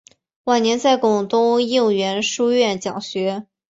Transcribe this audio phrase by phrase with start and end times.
[0.45, 3.45] 晚年在广东应元书院讲学。